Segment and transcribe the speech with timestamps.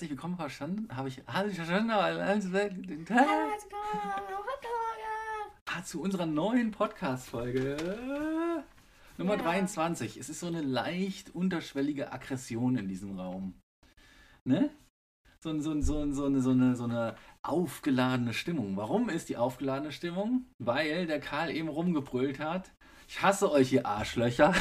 [0.00, 0.96] herzlich willkommen, verstanden?
[0.96, 1.90] Habe ich alles verstanden?
[1.90, 3.76] Alles Hallo Podcast-Folge.
[5.66, 8.64] Ah, zu unserer neuen Podcast-Folge
[9.18, 9.42] Nummer Ja.
[9.42, 10.16] 23.
[10.16, 13.60] Es ist so eine leicht unterschwellige Aggression in diesem Raum.
[14.44, 14.70] Ne?
[15.40, 18.78] So, so, so, so, eine, so, eine, so eine aufgeladene Stimmung.
[18.78, 20.46] Warum ist die aufgeladene Stimmung?
[20.58, 22.70] Weil der Karl eben rumgebrüllt hat.
[23.06, 24.48] Ich hasse euch, ihr Arschlöcher.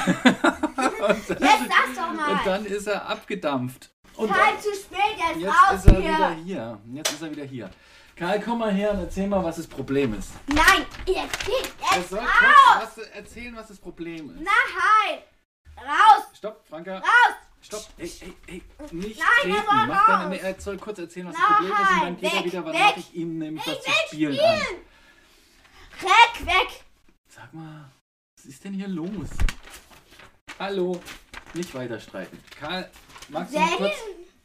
[1.08, 2.34] und, Jetzt sag's doch mal.
[2.34, 3.96] und dann ist er abgedampft.
[4.16, 6.10] Und Karl, zu spät, jetzt, Jetzt raus ist er hier.
[6.12, 6.80] wieder hier.
[6.94, 7.70] Jetzt ist er wieder hier.
[8.16, 10.32] Karl, komm mal her und erzähl mal, was das Problem ist.
[10.48, 12.28] Nein, jetzt geht Er soll raus.
[12.80, 14.42] kurz was erzählen, was das Problem ist.
[14.42, 15.20] Nein,
[15.78, 16.98] raus, Stopp, Franka.
[16.98, 17.36] raus.
[17.62, 17.86] Stopp.
[17.98, 18.64] Ey, ey, ey.
[18.92, 19.66] Nicht Nein, er treten.
[19.70, 22.32] soll Mach deine, nee, er soll kurz erzählen, was das Problem ist und dann geht
[22.34, 22.82] er weg, wieder, weil weg.
[22.82, 24.60] mache ich ihm nämlich was zu spielen an.
[24.60, 24.78] Spielen.
[26.02, 26.84] Weg, weg.
[27.28, 27.90] Sag mal,
[28.38, 29.30] was ist denn hier los?
[30.58, 31.02] Hallo.
[31.54, 32.38] Nicht weiter streiten.
[32.60, 32.90] Karl,
[33.30, 33.94] magst du kurz...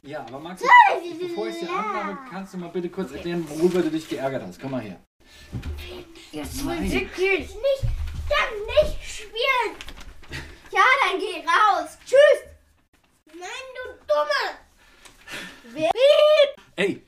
[0.03, 3.81] Ja, aber magst du, bevor ich dir anmache, kannst du mal bitte kurz erklären, worüber
[3.81, 4.61] du dich geärgert hast.
[4.61, 4.99] Komm mal her.
[6.31, 6.91] Jetzt Nein.
[6.91, 7.83] wirklich nicht,
[8.29, 9.75] dann nicht spielen.
[10.71, 11.97] Ja, dann geh raus.
[12.05, 12.43] Tschüss.
[13.27, 14.59] Nein, du Dumme.
[15.73, 15.91] Wer?
[16.75, 17.01] Ey,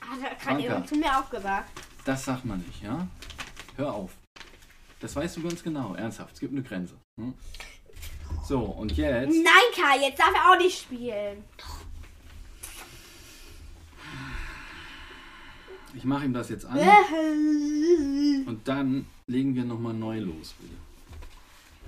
[0.00, 1.70] Hat er gerade eben zu mir auch gesagt.
[2.04, 3.06] Das sagt man nicht, ja?
[3.76, 4.10] Hör auf.
[5.00, 6.34] Das weißt du ganz genau, ernsthaft.
[6.34, 6.94] Es gibt eine Grenze.
[7.20, 7.34] Hm?
[8.46, 9.34] So, und jetzt.
[9.34, 9.44] Nein,
[9.74, 11.42] Kai, jetzt darf er auch nicht spielen.
[15.94, 20.74] Ich mache ihm das jetzt an Nein, und dann legen wir nochmal neu los, bitte.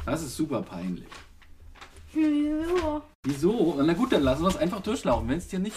[0.05, 1.07] Das ist super peinlich.
[3.23, 3.81] Wieso?
[3.81, 5.77] Na gut, dann lassen wir es einfach durchlaufen, wenn es dir nicht.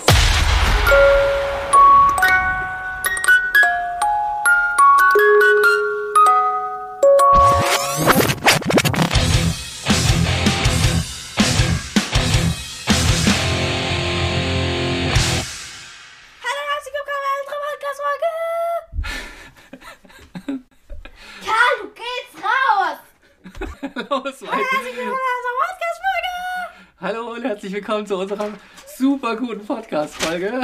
[27.82, 28.48] Willkommen zu unserer
[28.96, 30.54] super guten Podcast-Folge.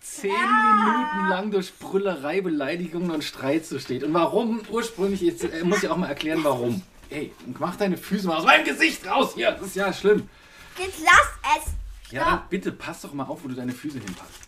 [0.00, 4.02] zehn Minuten lang durch Brüllerei, Beleidigungen und Streit so steht.
[4.02, 6.80] Und warum ursprünglich, jetzt äh, muss ich auch mal erklären, warum.
[7.10, 9.52] Ey, mach deine Füße mal aus meinem Gesicht raus hier.
[9.52, 10.26] Das ist ja schlimm.
[10.78, 11.72] Jetzt lass es.
[12.12, 14.40] Ja, dann bitte pass doch mal auf, wo du deine Füße hinpasst.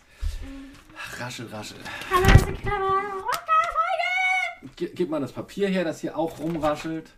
[1.19, 1.77] Raschel, raschel.
[2.09, 2.79] Hallo, unserer
[3.21, 4.75] Podcast-Folge.
[4.75, 7.11] Ge gib mal das Papier her, das hier auch rumraschelt.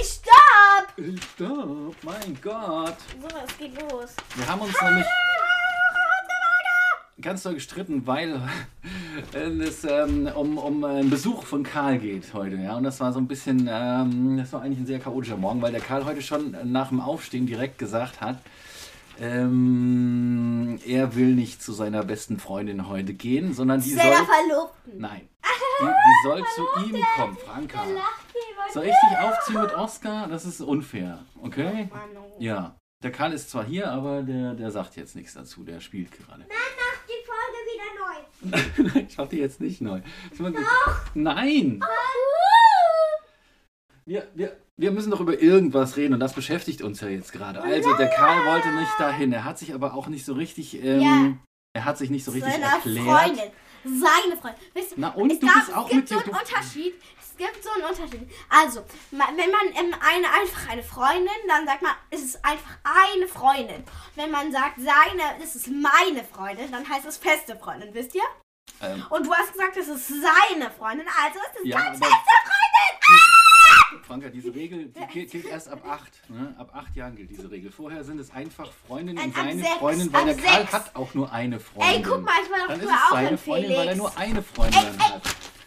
[0.00, 0.33] Ich stopp.
[0.96, 2.96] Stopp, mein Gott.
[3.20, 4.14] So, es geht los.
[4.36, 5.06] Wir haben uns nämlich
[7.20, 8.40] ganz doll gestritten, weil
[9.32, 12.56] es ähm, um, um einen Besuch von Karl geht heute.
[12.56, 12.76] Ja?
[12.76, 15.72] Und das war so ein bisschen, ähm, das war eigentlich ein sehr chaotischer Morgen, weil
[15.72, 18.38] der Karl heute schon nach dem Aufstehen direkt gesagt hat,
[19.20, 24.02] ähm, er will nicht zu seiner besten Freundin heute gehen, sondern die soll...
[24.02, 24.92] Seiner Verlobten.
[24.98, 25.28] Nein,
[25.80, 27.84] die, die soll zu ihm kommen, Franka.
[28.72, 30.26] Soll ich dich aufziehen mit Oscar?
[30.28, 31.88] Das ist unfair, okay?
[32.38, 35.62] Ja, der Karl ist zwar hier, aber der, der sagt jetzt nichts dazu.
[35.64, 36.44] Der spielt gerade.
[36.48, 38.52] Mach die Folge
[38.90, 39.00] wieder neu.
[39.08, 40.00] ich mach die jetzt nicht neu.
[40.38, 40.54] Die-
[41.14, 41.80] Nein!
[44.06, 47.62] Wir, wir, wir müssen doch über irgendwas reden und das beschäftigt uns ja jetzt gerade.
[47.62, 49.32] Also, der Karl wollte nicht dahin.
[49.32, 50.82] Er hat sich aber auch nicht so richtig.
[50.82, 51.32] Ähm, Ja.
[51.76, 53.04] Er hat sich nicht so richtig Seiner erklärt.
[53.06, 53.50] Freundin.
[53.84, 54.60] Seine Freundin.
[54.74, 56.30] Wisst ihr, Na und es, du gab, bist auch es gibt mit so einen Du,
[56.38, 56.94] Unterschied.
[57.36, 58.30] Es gibt so einen Unterschied.
[58.48, 63.26] Also, wenn man ähm, eine, einfach eine Freundin, dann sagt man, es ist einfach eine
[63.26, 63.82] Freundin.
[64.14, 68.22] Wenn man sagt, seine, es ist meine Freundin, dann heißt es feste Freundin, wisst ihr?
[68.82, 72.14] ähm, Und du hast gesagt, es ist seine Freundin, also ist es Ja, ganz feste
[72.14, 74.04] Freundin.
[74.06, 76.12] Franka, diese Regel die gilt, gilt erst ab acht.
[76.28, 76.54] Ne?
[76.58, 77.72] Ab acht Jahren gilt diese Regel.
[77.72, 80.72] Vorher sind es einfach Freundin Nein, und seine sechs, Freundin, weil der Karl sechs.
[80.72, 81.96] hat auch nur eine Freundin.
[81.96, 83.96] Ey, guck mal, ich war doch ist früher auch seine in Freundin, weil er Felix.
[83.98, 84.98] nur eine Freundin Ey, ey.
[84.98, 85.22] hat.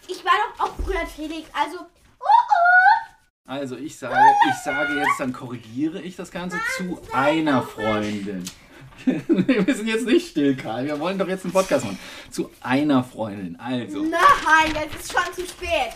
[0.08, 1.78] Ich war doch auch früher Felix, also...
[2.20, 3.08] Oh, oh.
[3.46, 4.16] Also ich sage,
[4.50, 8.44] ich sage jetzt, dann korrigiere ich das Ganze zu einer Freundin.
[9.06, 10.86] wir sind jetzt nicht still, Karl.
[10.86, 12.00] Wir wollen doch jetzt einen Podcast machen.
[12.30, 13.58] Zu einer Freundin.
[13.58, 15.94] Also, Nein, jetzt ist schon zu spät.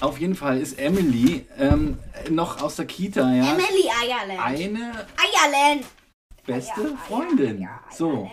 [0.00, 1.98] auf jeden Fall ist Emily ähm,
[2.30, 4.40] noch aus der Kita, ja, Emily Eierland.
[4.40, 5.84] eine Eierland.
[6.46, 7.68] beste Freundin.
[7.90, 8.30] So,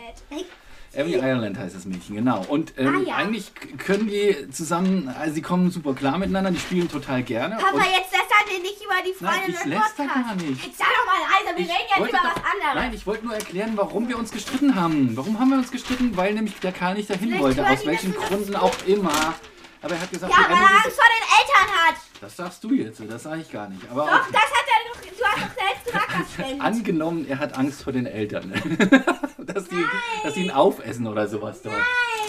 [0.95, 2.43] Emily Ireland heißt das Mädchen, genau.
[2.47, 3.15] Und ähm, Ah, ja.
[3.17, 7.55] eigentlich können die zusammen, also sie kommen super klar miteinander, die spielen total gerne.
[7.57, 10.27] Papa, jetzt lästert ihr nicht über die Nein, Freundin ich im läster Podcast.
[10.27, 10.65] gar nicht.
[10.65, 12.75] Jetzt sei doch mal leise, wir Ich reden jetzt über doch- was anderes.
[12.75, 15.15] Nein, ich wollte nur erklären, warum wir uns gestritten haben.
[15.17, 16.15] Warum haben wir uns gestritten?
[16.17, 17.67] Weil nämlich der Karl nicht dahin Vielleicht wollte.
[17.69, 19.11] Aus welchen Gründen auch immer.
[19.81, 21.95] Aber er hat gesagt, Ja, weil er Angst vor den Eltern hat.
[22.21, 23.81] das sagst du jetzt, das sage ich gar nicht.
[23.91, 24.64] Aber Doch, auch, das hat
[26.59, 28.51] angenommen, er hat Angst vor den Eltern.
[29.45, 29.83] dass, die,
[30.23, 31.75] dass die ihn aufessen oder sowas dort.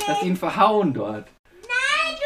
[0.07, 1.27] Dass die ihn verhauen dort.
[1.63, 2.17] Nein,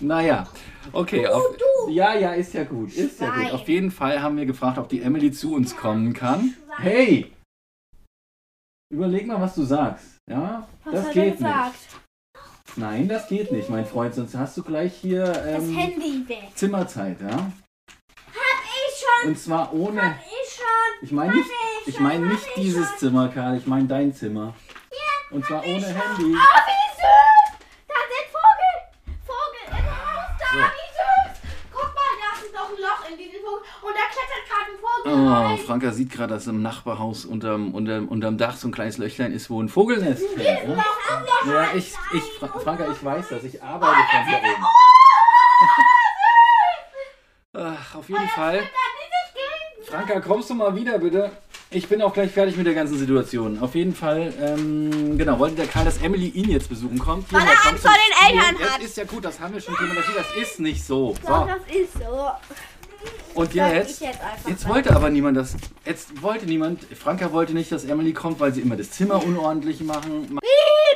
[0.00, 0.06] du.
[0.06, 0.46] Naja,
[0.92, 1.26] okay.
[1.26, 1.90] Auf, du.
[1.90, 2.92] Ja, ja, ist ja gut.
[2.94, 3.36] Ist ja gut.
[3.36, 3.50] Schwein.
[3.52, 6.54] Auf jeden Fall haben wir gefragt, ob die Emily zu uns kommen kann.
[6.78, 7.32] Hey!
[8.90, 10.16] Überleg mal, was du sagst.
[10.30, 11.54] Ja, Was das geht nicht.
[12.76, 14.14] Nein, das geht nicht, mein Freund.
[14.14, 16.50] Sonst hast du gleich hier Das ähm, Handy weg.
[16.54, 17.50] Zimmerzeit, ja?
[19.18, 19.28] Hab schon.
[19.30, 20.18] Und zwar ohne.
[20.26, 20.64] Ich schon.
[21.02, 21.48] Ich meine nicht,
[21.82, 22.98] ich ich meine schon, nicht hab ich dieses schon.
[22.98, 23.56] Zimmer, Karl.
[23.58, 24.54] Ich meine dein Zimmer.
[25.30, 26.34] Und zwar ohne Handy.
[26.34, 27.58] Oh, wie süß!
[27.86, 28.74] Da sind Vogel!
[29.26, 30.46] Vogel im Haus da!
[30.50, 30.58] So.
[30.58, 31.50] Wie süß!
[31.70, 33.62] Guck mal, da ist doch ein Loch in diesem Vogel.
[33.82, 35.58] Und da klettert gerade ein Vogel Oh, rein.
[35.58, 39.50] Franka sieht gerade, dass im Nachbarhaus unterm, unterm, unterm Dach so ein kleines Löchlein ist,
[39.50, 40.38] wo ein Vogelnest ist.
[40.38, 40.70] Ja, Noch
[41.10, 41.76] ein Loch ja rein.
[41.78, 43.44] ich, ich, Fra Franka, ich weiß das.
[43.44, 44.66] Ich arbeite von hier oben.
[47.54, 48.62] Ach, auf jeden Fall.
[49.90, 51.30] Franka, kommst du mal wieder, bitte?
[51.70, 53.58] Ich bin auch gleich fertig mit der ganzen Situation.
[53.60, 57.30] Auf jeden Fall, ähm, genau, wollte der Karl, dass Emily ihn jetzt besuchen kommt.
[57.32, 58.36] Weil er Angst vor den.
[58.36, 58.80] Eltern hat.
[58.80, 60.16] Jetzt ist ja gut, das haben wir schon thematisiert.
[60.18, 61.14] Das ist nicht so.
[61.26, 62.30] Doch, So, das ist so.
[63.34, 65.54] und Sag jetzt, jetzt jetzt wollte aber niemand das,
[65.84, 69.80] jetzt wollte niemand, Franka wollte nicht, dass Emily kommt, weil sie immer das Zimmer unordentlich
[69.80, 70.38] machen.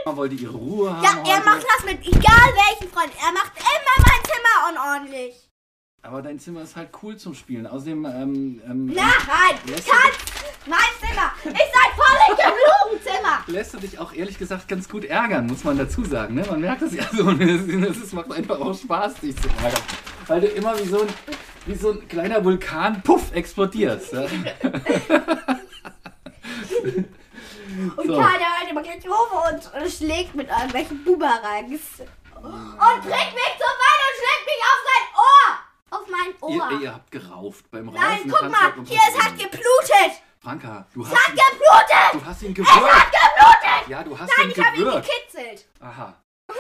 [0.04, 1.44] Man wollte ihre Ruhe haben Ja, er heute.
[1.46, 3.12] macht das mit egal welchen Freund.
[3.24, 5.34] Er macht immer mein Zimmer unordentlich.
[6.04, 7.64] Aber dein Zimmer ist halt cool zum Spielen.
[7.66, 8.96] Außerdem, ähm, ähm, Nein,
[9.66, 10.18] Lässt Schatz,
[10.66, 13.38] mein Zimmer ist ein völlig Flugenzimmer.
[13.46, 16.34] lässt du dich auch ehrlich gesagt ganz gut ärgern, muss man dazu sagen.
[16.34, 16.44] Ne?
[16.50, 17.30] Man merkt das ja so.
[17.30, 19.80] Es ist- macht einfach auch Spaß, dich zu ärgern.
[20.26, 21.08] Weil du immer wie so ein,
[21.66, 24.12] wie so ein kleiner Vulkan, puff, explodierst.
[24.12, 24.22] Ja?
[27.96, 28.14] Und So.
[28.16, 28.26] Der
[28.60, 31.80] heute mal gleich hoch und schlägt mit irgendwelchen Boomerangs.
[32.00, 35.58] Und trägt mich zum Ball und schlägt mich auf sein Ohr.
[36.12, 36.70] Mein Ohr.
[36.72, 38.00] Ihr, ihr habt gerauft beim Raufen.
[38.02, 40.22] Nein, guck mal, hier, es hat geblutet.
[40.40, 42.12] Franka, du Es hast, hat ihn, geblutet.
[42.12, 43.12] du hast ihn Es hat gewürgt.
[43.12, 43.88] geblutet.
[43.88, 45.08] Ja, du hast Nein, ihn ich habe ihn gewürgt.
[45.08, 45.66] gekitzelt.
[45.80, 46.14] Aha.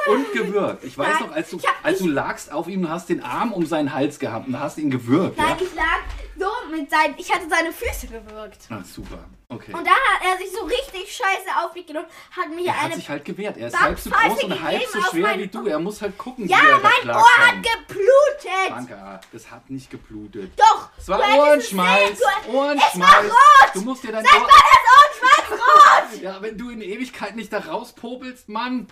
[0.08, 0.84] Und gewürgt.
[0.84, 3.22] Ich weiß Nein, noch, als du, hab- als du lagst auf ihm, du hast den
[3.22, 5.36] Arm um seinen Hals gehabt und hast ihn gewürgt.
[5.36, 5.56] Nein, Ja?
[5.60, 5.98] ich lag
[6.42, 8.66] so mit seinen, ich hatte seine Füße gewürgt.
[8.70, 9.24] Ah, super.
[9.48, 9.72] Okay.
[9.72, 12.84] Und dann hat er sich so richtig scheiße auf mich genommen, hat mir Er hat
[12.86, 13.56] eine sich halt gewehrt.
[13.58, 15.66] Er ist halb so groß und halb so schwer wie du.
[15.66, 17.16] Er muss halt gucken, Ja, wie er da mein.
[17.16, 18.68] Ohr hat geblutet.
[18.68, 20.52] Franka, das hat nicht geblutet.
[20.56, 20.88] Doch.
[20.96, 22.18] Es war du Ohrenschmalz.
[22.48, 22.94] Ohrenschmalz.
[22.94, 23.74] Es war rot.
[23.74, 24.40] Du musst dir dein Sag Ohr...
[24.40, 26.22] mal, das Ohrenschmalz rot.
[26.22, 28.86] Ja, wenn du in Ewigkeit nicht da rauspopelst, Mann,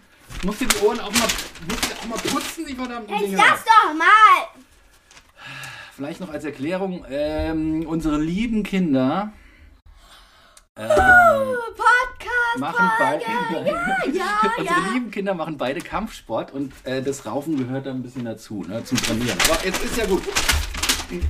[0.45, 1.29] musst dir die Ohren auch mal,
[1.69, 3.45] musst dir auch mal putzen, die verdammten Jetzt Dinger.
[3.49, 4.49] lass doch mal.
[6.01, 9.35] Vielleicht noch als Erklärung, ähm, unsere lieben Kinder
[10.75, 12.59] ähm, Podcast.
[12.59, 13.31] machen beide, Ja,
[14.11, 14.93] ja, unsere ja.
[14.95, 18.83] lieben Kinder machen beide Kampfsport und äh, das Raufen gehört da ein bisschen dazu, ne,
[18.83, 19.39] zum Trainieren.
[19.41, 20.23] So, jetzt ist ja gut.
[21.11, 21.21] Gib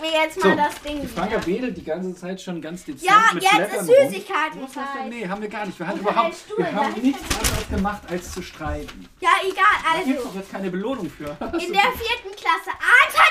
[0.00, 1.46] mir jetzt So, mal das Ding die Franka wieder.
[1.46, 3.96] wedelt die ganze Zeit schon ganz dezent Ja, mit jetzt Blättern ist rum.
[4.10, 5.02] Süßigkeiten Was ist das denn?
[5.02, 5.10] Zeit.
[5.10, 5.78] Nee, haben wir gar nicht.
[5.80, 9.08] Wir haben überhaupt, Stuhl, wir haben nichts anderes gemacht, als zu streiten.
[9.20, 9.64] Ja, egal.
[9.82, 11.24] Da gibt es Also, doch jetzt keine Belohnung für.
[11.24, 12.70] in der vierten Klasse.
[12.78, 13.23] Anfang,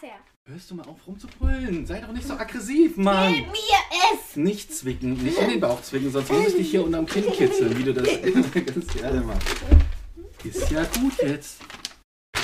[0.00, 0.18] das her.
[0.46, 1.86] Hörst du mal auf rumzubrüllen?
[1.86, 3.34] Sei doch nicht so aggressiv, Mann.
[3.34, 4.36] Gib mir es.
[4.36, 7.76] Nicht zwicken, nicht in den Bauch zwicken, sonst muss ich dich hier unterm Kinn kitzeln,
[7.78, 8.06] wie du das
[8.74, 9.48] ganz gerne machst.
[10.44, 11.58] Ist ja gut jetzt.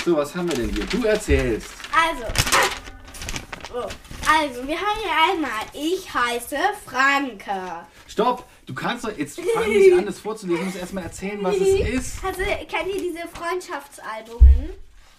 [0.04, 0.84] So, was haben wir denn hier?
[0.86, 1.70] Du erzählst.
[1.92, 2.24] Also.
[3.72, 3.80] So.
[4.26, 7.86] Also, wir haben hier einmal, ich heiße Franke.
[8.06, 8.46] Stopp!
[8.66, 11.60] Du kannst doch, jetzt fang nicht an, das vorzulesen, du musst erstmal erzählen, was es
[11.88, 12.24] ist.
[12.24, 14.70] Also, kennt ihr diese Freundschaftsalbumen?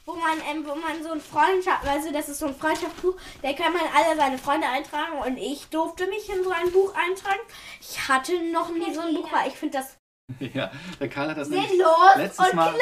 [0.06, 3.54] Wo man, ähm, wo man so ein Freundschaft, also das ist so ein Freundschaftsbuch, da
[3.54, 7.42] kann man alle seine Freunde eintragen und ich durfte mich in so ein Buch eintragen.
[7.82, 9.98] Ich hatte noch nie so ein Buch, weil ich finde das
[10.54, 12.80] Ja, der Karl hat das letztes Mal klar.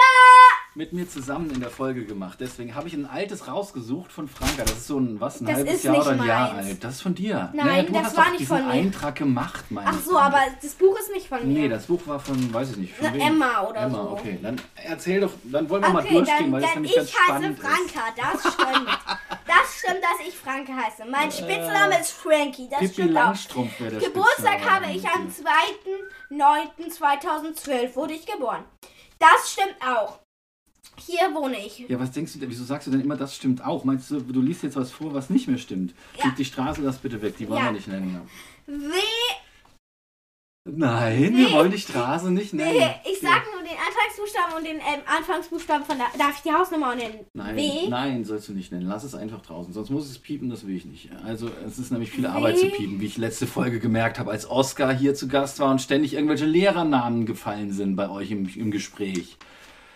[0.75, 2.37] mit mir zusammen in der Folge gemacht.
[2.39, 4.63] Deswegen habe ich ein altes rausgesucht von Franka.
[4.63, 6.67] Das ist so ein, was, ein Das halbes Jahr oder ein Jahr meins.
[6.69, 6.83] alt.
[6.83, 7.51] Das ist von dir.
[7.53, 8.71] Nein, naja, du das hast war doch nicht diesen von mir.
[8.73, 11.59] Eintrag gemacht, meine Ach so, aber das Buch ist nicht von mir.
[11.59, 13.21] Nee, das Buch war von, weiß ich nicht, von Na, wem?
[13.21, 14.09] Emma oder Emma, so.
[14.11, 14.39] okay.
[14.41, 17.15] Dann erzähl doch, dann wollen wir mal Okay, durchgehen, weil das dann nämlich ganz ich
[17.15, 17.65] heiße spannend ist.
[17.67, 18.89] Franka, das stimmt.
[19.59, 21.05] das stimmt, dass ich Franke heiße.
[21.05, 23.23] Mein Spitzname ist Frankie, das Äh, Pippi stimmt auch.
[23.25, 25.27] Langstrumpf wäre der Geburtstag habe ich am
[26.29, 28.63] 2.9.2012 wurde ich geboren.
[29.19, 30.19] Das stimmt auch.
[30.97, 31.79] Hier wohne ich.
[31.79, 33.83] Ja, was denkst du denn, wieso sagst du denn immer, das stimmt auch?
[33.83, 35.93] Meinst du, du liest jetzt was vor, was nicht mehr stimmt?
[36.17, 36.25] Ja.
[36.25, 37.65] Gib die Straße, lass bitte weg, die wollen Ja.
[37.65, 38.29] wir nicht nennen.
[38.67, 38.91] W
[40.65, 41.53] Nein, wir Nee.
[41.53, 42.77] wollen die Straße nicht nennen.
[42.77, 43.43] Nee, ich sag
[44.23, 46.07] Anfangsbuchstaben und den ähm, Anfangsbuchstaben von der.
[46.17, 47.25] Darf ich die Hausnummer nennen?
[47.33, 47.87] Nein, W.
[47.89, 48.87] nein, sollst du nicht nennen.
[48.87, 49.73] Lass es einfach draußen.
[49.73, 51.09] Sonst muss es piepen, das will ich nicht.
[51.25, 52.27] Also es ist nämlich viel W.
[52.27, 55.71] Arbeit zu piepen, wie ich letzte Folge gemerkt habe, als Oskar hier zu Gast war
[55.71, 59.37] und ständig irgendwelche Lehrernamen gefallen sind bei euch im, im Gespräch.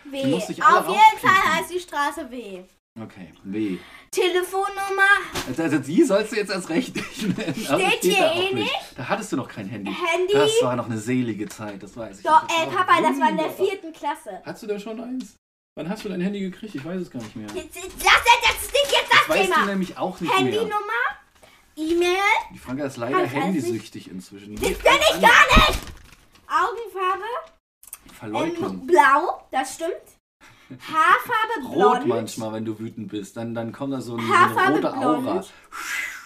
[0.05, 0.33] W.
[0.33, 2.63] Auf jeden Fall heißt die Straße W.
[3.01, 3.77] Okay, W.
[4.09, 5.03] Telefonnummer,
[5.47, 7.65] Also, also die sollst du jetzt erst recht nicht nennen.
[7.69, 8.75] aber Steht steht hier eh nicht.
[8.95, 9.91] Da hattest du noch kein Handy.
[9.93, 10.33] Handy.
[10.33, 12.23] Das war noch eine selige Zeit, das weiß ich.
[12.23, 14.41] Doch, Das ey, war Papa, das war in der vierten Klasse.
[14.43, 15.35] Hast du da schon eins?
[15.75, 16.73] Wann hast du dein Handy gekriegt?
[16.73, 17.47] Ich weiß es gar nicht mehr.
[17.53, 19.65] Jetzt, das, das ist nicht jetzt das Weißt du Thema.
[19.67, 20.39] nämlich auch nicht mehr.
[20.39, 21.03] Handynummer,
[21.75, 22.17] E-Mail,
[22.55, 24.55] Die Franka ist leider handysüchtig inzwischen.
[24.55, 25.79] Das bin ich gar nicht.
[26.47, 27.23] Augenfarbe,
[28.17, 28.71] Verleugnung.
[28.81, 30.16] ähm, blau, das stimmt.
[30.69, 32.07] Haarfarbe, Rot blond.
[32.07, 33.37] manchmal, wenn du wütend bist.
[33.37, 35.43] Dann, dann kommt da so, ein, so eine rote Aura.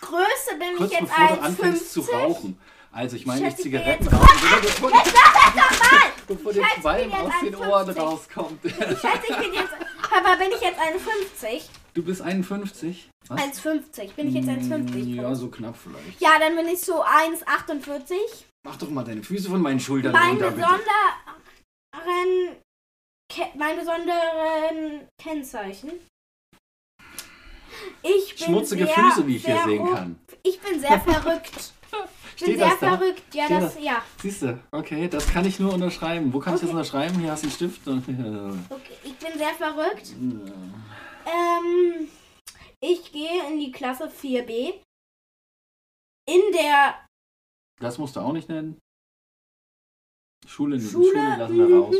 [0.02, 2.12] Größe bin Kurz ich jetzt bevor du anfängst zu 1,50.
[2.14, 2.58] rauchen.
[2.92, 6.12] Also ich meine nicht Zigaretten jetzt- rauchen, sondern bevor, die, mal!
[6.28, 8.00] bevor der Qualm jetzt aus den Ohren 1,50.
[8.00, 8.66] rauskommt.
[8.66, 9.70] Ich schätze, ich bin jetzt.
[10.10, 11.62] Papa, bin ich jetzt 1,50?
[11.94, 13.10] Du bist 51?
[13.30, 13.40] Was?
[13.40, 14.14] 1,50.
[14.16, 15.16] Bin ich jetzt 1,50?
[15.16, 16.20] Ja, so knapp vielleicht.
[16.20, 18.14] Ja, dann bin ich so 1,48.
[18.66, 20.68] Mach doch mal deine Füße von meinen Schultern Mein runter, bitte.
[21.94, 22.58] besonderen.
[23.56, 25.92] Mein besonderen Kennzeichen.
[28.04, 30.20] Ich bin Schmutzige sehr Füße, wie ich hier sehen kann.
[30.44, 31.52] Ich bin sehr verrückt.
[31.56, 32.98] Ich bin Steht sehr das da?
[32.98, 33.24] verrückt.
[33.34, 34.04] Ja, Steht das, ja.
[34.22, 36.34] Siehst du, okay, das kann ich nur unterschreiben.
[36.34, 36.78] Wo kann ich das Okay.
[36.78, 37.20] unterschreiben?
[37.20, 37.82] Hier hast du einen Stift.
[37.88, 40.14] Okay, ich bin sehr verrückt.
[41.26, 42.08] Ähm,
[42.80, 44.74] ich gehe in die Klasse 4b.
[46.28, 46.96] In der
[47.80, 48.78] Das musst du auch nicht nennen.
[50.48, 51.96] Schule, Schule, Schule lassen wir raus.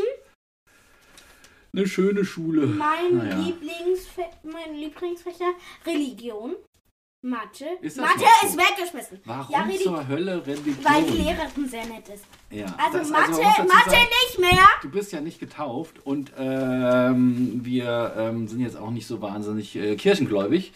[1.74, 2.66] Eine schöne Schule.
[2.66, 3.38] mein, Naja.
[3.38, 5.52] Lieblingsfä mein Lieblingsfächer
[5.86, 6.54] Religion,
[7.24, 7.64] Mathe.
[7.80, 8.46] Ist Mathe so?
[8.46, 10.76] ist weggeschmissen, Warum Ja, zur Hölle Religion?
[10.84, 12.24] weil die Lehrerin sehr nett ist.
[12.50, 14.66] ja, Also Mathe, dazu Mathe sagen, nicht mehr.
[14.82, 19.74] Du bist ja nicht getauft und ähm, wir ähm, sind jetzt auch nicht so wahnsinnig
[19.76, 20.72] äh, kirchengläubig.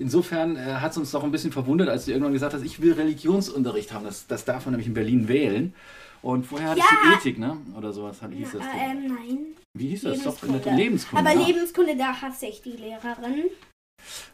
[0.00, 2.80] Insofern äh, hat es uns doch ein bisschen verwundert, als du irgendwann gesagt hast, ich
[2.82, 4.04] will Religionsunterricht haben.
[4.04, 5.74] Das, das darf man nämlich in Berlin wählen.
[6.22, 7.10] Und vorher hattest Ja.
[7.10, 7.56] du Ethik, ne?
[7.76, 8.62] Oder sowas hieß das.
[8.62, 9.38] Äh, ähm, nein,
[9.78, 10.22] Wie hieß das?
[10.22, 10.82] Doch in der Lebenskunde.
[10.82, 11.30] Lebenskunde.
[11.30, 11.46] aber.
[11.46, 13.44] Lebenskunde, da hasse ich die Lehrerin.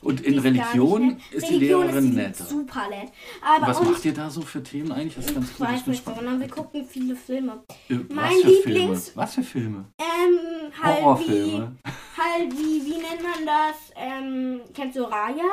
[0.01, 1.21] Und in Religion nett.
[1.33, 2.45] ist die Religion Lehrerin netter.
[2.45, 3.11] super nett.
[3.43, 5.17] Aber Was macht ihr da so für Themen eigentlich?
[5.17, 5.67] Das ist ganz ich gut.
[5.67, 7.65] das weiß nicht, sondern wir gucken viele Filme.
[7.89, 8.79] Äh, mein Was für Filme?
[8.95, 9.85] Lieblings- Was für Filme?
[9.99, 11.77] Ähm, halt wie, Horrorfilme.
[12.17, 13.93] halt wie, wie nennt man das?
[13.97, 15.45] Ähm, kennst du Raya?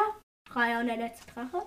[0.51, 1.63] Raya und der letzte Drache?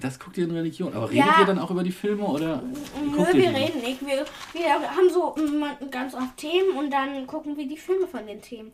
[0.00, 0.92] Das guckt ihr in Religion.
[0.94, 1.40] Aber redet Ja.
[1.40, 2.62] ihr dann auch über die Filme oder?
[3.02, 4.06] Nö, wir reden nicht.
[4.06, 8.26] Wir, wir haben so mm, ganz oft Themen und dann gucken wir die Filme von
[8.26, 8.72] den Themen.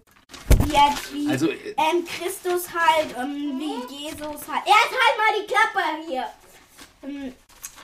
[0.66, 4.62] Jetzt wie Also, äh, ähm, Christus halt, ähm, wie Jesus halt.
[4.66, 6.25] Erst halt mal die Klappe hier.
[7.02, 7.32] Ähm,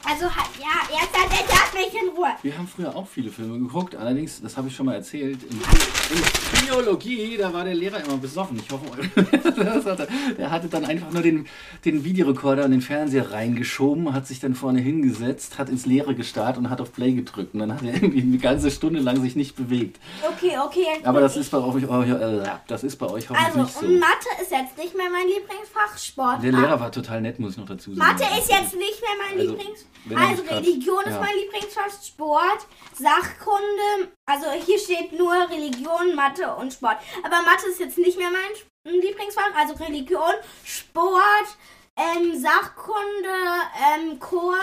[0.09, 2.29] also ja, erst halt, er darf mich in Ruhe.
[2.43, 3.97] wir haben früher auch viele Filme geguckt.
[3.97, 8.17] Allerdings, das habe ich schon mal erzählt, in, in Biologie, da war der Lehrer immer
[8.17, 8.61] besoffen.
[8.65, 8.85] Ich hoffe,
[9.57, 10.09] das hatte,
[10.39, 11.47] der hatte dann einfach nur den,
[11.85, 16.57] den Videorekorder und den Fernseher reingeschoben, hat sich dann vorne hingesetzt, hat ins Leere gestarrt
[16.59, 17.55] und hat auf Play gedrückt.
[17.55, 19.99] Und dann hat er irgendwie eine ganze Stunde lang sich nicht bewegt.
[20.23, 20.87] Okay, okay.
[20.95, 23.87] jetzt Aber das ist bei euch, äh, das ist bei euch hoffentlich Also, nicht so.
[23.87, 25.99] Mathe ist jetzt nicht mehr mein Lieblingsfach.
[25.99, 26.43] Sport.
[26.43, 28.07] Der Lehrer war total nett, muss ich noch dazu sagen.
[28.13, 29.87] Mathe ist jetzt nicht mehr mein Also, Lieblings.
[30.11, 31.21] Er Also Religion ist ja.
[31.21, 34.13] mein Lieblingsfach, Sport, Sachkunde.
[34.27, 36.99] Also hier steht nur Religion, Mathe und Sport.
[37.23, 39.55] Aber Mathe ist jetzt nicht mehr mein Lieblingsfach.
[39.57, 40.35] Also Religion,
[40.65, 41.57] Sport,
[41.97, 43.29] ähm, Sachkunde,
[43.95, 44.57] ähm, Chor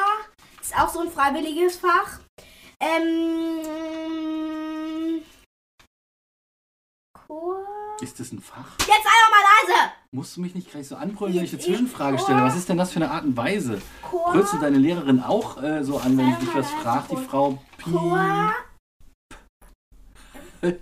[0.61, 2.19] ist auch so ein freiwilliges Fach.
[2.79, 3.61] Ähm,
[7.27, 7.82] Chor.
[8.01, 8.65] Ist das ein Fach?
[8.79, 9.43] Jetzt sei doch mal
[9.77, 9.91] leise.
[10.11, 12.41] Musst du mich nicht gleich so anbrüllen, wenn ich eine Ich- Zwischenfrage ich- stelle?
[12.43, 13.81] Was ist denn das für eine Art und Weise?
[14.09, 14.31] Chor.
[14.31, 17.15] Brüllst du deine Lehrerin auch äh, so an, wenn Sei dich was fragt, die.
[17.17, 17.91] Frau Pi?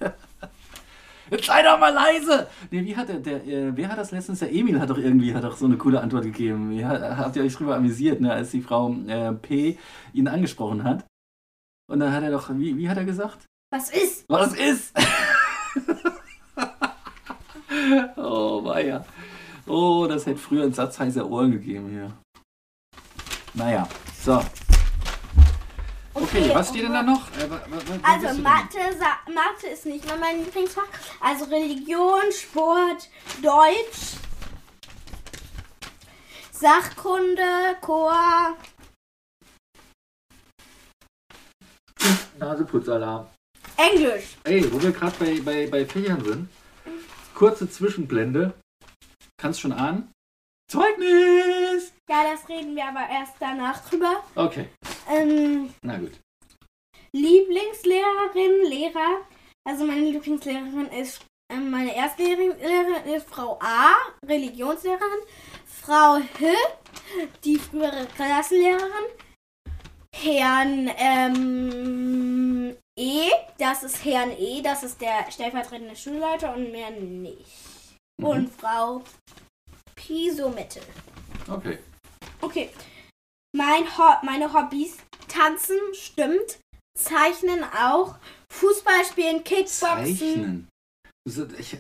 [1.32, 2.48] Jetzt sei doch mal leise!
[2.72, 4.40] Nee, wie hat der, der äh, wer hat das letztens?
[4.40, 6.84] Der Emil hat doch irgendwie hat doch so eine coole Antwort gegeben.
[6.86, 9.78] Hat, habt ihr euch drüber amüsiert, ne, als die Frau äh, P
[10.14, 11.06] ihn angesprochen hat?
[11.90, 13.46] Und dann hat er doch, wie, wie hat er gesagt?
[13.72, 14.26] Was ist?
[14.28, 14.94] Was ist?
[18.18, 19.06] oh, weia.
[19.68, 22.12] Oh, das hätte früher ein Satz heißer Ohren gegeben hier.
[23.54, 23.88] Naja,
[24.24, 24.44] so.
[26.14, 27.22] Okay, was steht denn da noch?
[27.38, 28.42] Äh, wa- wa- wa- wo bist Also?
[28.42, 28.80] Mathe,
[29.34, 30.88] Mathe ist nicht mehr mein Lieblingsfach.
[31.22, 33.10] Also Religion, Sport,
[33.42, 34.18] Deutsch,
[36.52, 38.58] Sachkunde, Chor.
[42.40, 43.28] Naseputzalarm.
[43.78, 44.36] Englisch.
[44.44, 46.50] Ey, wo wir gerade bei, bei, bei Fächern sind.
[47.42, 48.54] Kurze Zwischenblende.
[49.42, 50.12] Kannst schon ahnen?
[50.72, 51.92] Zeugnis!
[52.08, 54.24] Ja, das reden wir aber erst danach drüber.
[54.36, 54.70] Okay,
[55.10, 56.12] Ähm, na gut.
[57.16, 59.22] Lieblingslehrerin, Lehrer.
[59.68, 63.90] Also meine Lieblingslehrerin ist, ähm, meine erste Lehrerin, Lehrerin ist Frau A,
[64.24, 65.24] Religionslehrerin.
[65.66, 66.46] Frau H,
[67.44, 69.08] die frühere Klassenlehrerin.
[70.16, 72.21] Herrn, ähm,
[73.02, 77.48] E, das ist Herrn E, das ist der stellvertretende Schulleiter und mehr nicht.
[78.20, 78.26] Mhm.
[78.28, 79.04] Und Frau
[79.96, 80.84] Pisomittel.
[81.50, 81.80] Okay.
[82.42, 82.70] Okay.
[83.56, 86.60] Mein Ho meine Hobbys: Tanzen, stimmt.
[86.98, 88.16] Zeichnen auch.
[88.54, 90.18] Fußball spielen, Kickboxen.
[90.18, 90.68] Zeichnen.
[91.28, 91.78] Ist- Ich,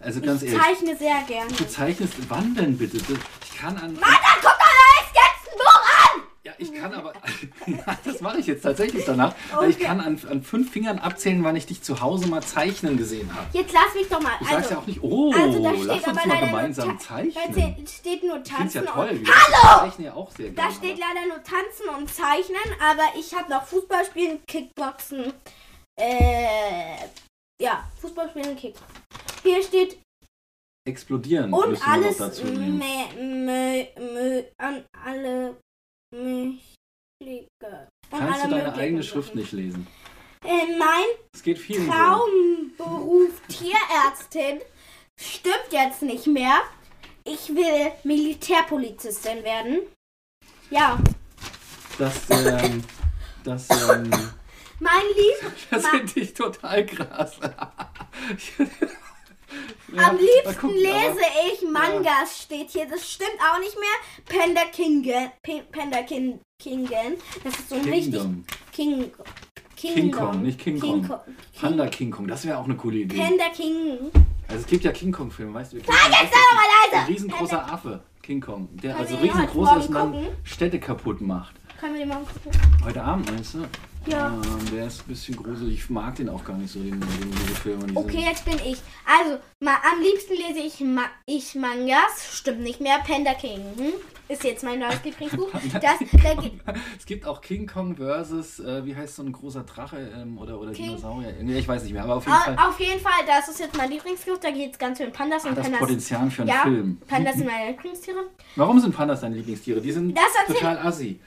[0.00, 1.52] also ganz ich ehrlich, zeichne sehr gerne.
[1.52, 2.96] du zeichnest wann denn bitte?
[2.96, 3.94] Ich kann an.
[3.94, 6.22] Mann, dann guck doch da jetzt jetzt ein Buch an!
[6.44, 7.12] Ja, ich kann aber.
[8.04, 9.34] das mache ich jetzt tatsächlich danach.
[9.54, 9.84] Weil ich Okay.
[9.86, 13.46] kann an, an fünf Fingern abzählen, wann ich dich zu Hause mal zeichnen gesehen habe.
[13.52, 14.32] Jetzt lass mich doch mal.
[14.40, 16.98] Du sagst ja auch nicht, oh, also da lass steht uns aber mal gemeinsam nur
[16.98, 17.52] Ta- Da zeichnen.
[17.52, 19.08] steht- steht nur Ich finde es ja Tanzen toll.
[19.10, 19.28] und.
[19.28, 19.78] Hallo!
[19.88, 20.74] zeichnen ja auch sehr Da gerne.
[20.74, 25.32] steht aber- leider nur Tanzen und Zeichnen, aber ich habe noch Fußball spielen, Kickboxen.
[25.98, 26.96] Äh.
[27.60, 29.02] Ja, Fußball spielen, Kickboxen.
[29.42, 29.98] Hier steht
[30.86, 31.52] Explodieren.
[31.52, 32.78] und alles dazu nehmen.
[32.78, 35.56] mö, mö, mö, an alle
[38.50, 39.02] du deine eigene.
[39.02, 39.86] Schrift nicht lesen?
[40.44, 41.04] Äh, mein.
[41.88, 44.60] Traumberuf Tierärztin
[45.18, 46.60] stimmt jetzt nicht mehr.
[47.24, 49.80] Ich will Militärpolizistin werden.
[50.70, 50.98] Ja,
[51.98, 52.82] Das, ähm,
[53.44, 54.10] das, ähm,
[54.80, 57.38] mein Lieb, das finde ich total krass.
[59.96, 61.20] Am liebsten lese lese
[61.52, 62.86] ich Mangas, steht hier.
[62.88, 64.38] Das stimmt auch nicht mehr.
[64.38, 65.30] Panda Kingen.
[65.72, 67.16] Panda Kin Kingen.
[67.44, 68.44] Das ist so ein richtig Kingdom.
[68.72, 69.12] King.
[69.76, 71.06] King Kong, nicht King Kong.
[71.06, 71.20] Kong.
[71.60, 73.18] Panda King Kong, das wäre auch eine coole Idee.
[73.18, 74.10] Panda King.
[74.48, 75.76] Also es gibt ja King Kong Filme, weißt du?
[75.78, 77.08] King Nein, Kong jetzt sei doch mal Ein leise.
[77.12, 80.28] riesengroßer Affe, King Kong, der Können also riesengroß Morgen ist und dann gucken?
[80.44, 81.54] Städte kaputt macht.
[81.78, 82.60] Können wir den mal gucken?
[82.84, 83.66] Heute Abend meinst du?
[84.06, 84.28] Ja.
[84.28, 85.74] Ähm, der ist ein bisschen gruselig.
[85.74, 87.32] Ich mag den auch gar nicht so, den, den
[87.62, 87.86] Filme.
[87.86, 88.78] Diese, Okay, jetzt bin ich.
[89.04, 92.28] Also, ma am liebsten lese ich, ma ich Mangas.
[92.32, 92.98] Stimmt nicht mehr.
[93.06, 93.60] Panda King.
[93.76, 93.92] Hm?
[94.28, 95.48] Ist jetzt mein neues Lieblingsbuch.
[95.80, 96.00] Das,
[96.98, 100.58] Es gibt auch King Kong versus, äh, wie heißt so ein großer Drache ähm, oder,
[100.60, 101.28] oder King- Dinosaurier?
[101.36, 103.60] Irgendwie, Ich weiß nicht mehr, aber auf jeden Fall au- auf jeden Fall, das ist
[103.60, 104.38] jetzt mein Lieblingsbuch.
[104.38, 105.80] Da geht es ganz viel um Pandas hat und das Pandas.
[105.80, 106.98] Potenzial für einen ja, Film.
[107.06, 108.18] Pandas sind meine Lieblingstiere.
[108.56, 109.80] Warum sind Pandas deine Lieblingstiere?
[109.80, 111.20] Die sind Das total assi.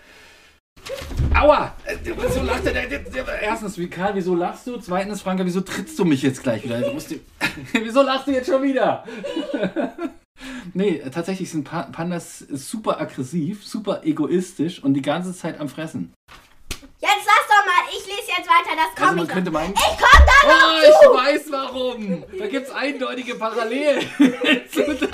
[1.39, 1.73] Aua!
[1.85, 3.41] Äh, Wieso lacht der?
[3.41, 4.77] Erstens, wie Karl, wieso lachst du?
[4.77, 6.81] Zweitens, Franka, wieso trittst du mich jetzt gleich wieder?
[6.81, 7.21] Die-
[7.73, 9.05] wieso lachst du jetzt schon wieder?
[10.73, 15.69] nee, äh, tatsächlich sind Pa- Pandas super aggressiv, super egoistisch und die ganze Zeit am
[15.69, 16.13] Fressen.
[17.01, 17.89] Jetzt lass doch mal.
[17.97, 18.75] Ich lese jetzt weiter.
[18.75, 19.73] Das Also kommt man könnte meinen.
[19.73, 22.23] Ich komm da noch Oh, ich weiß warum.
[22.37, 24.01] Da gibt es eindeutige Parallelen.
[24.71, 25.07] zu-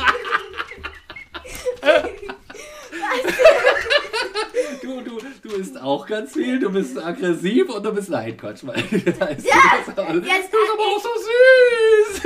[4.82, 8.60] du, du, du isst auch ganz viel, du bist aggressiv und du bist nein, Quatsch.
[8.64, 8.94] Weil, ja,
[9.36, 9.46] jetzt-
[9.88, 12.22] du bist aber auch so süß.